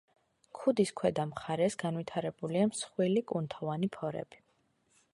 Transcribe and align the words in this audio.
ქუდის 0.59 0.91
ქვედა 1.01 1.25
მხარეს 1.33 1.77
განვითარებულია 1.85 2.73
მსხვილი, 2.73 3.25
კუნთოვანი 3.35 3.95
ფორები. 3.99 4.47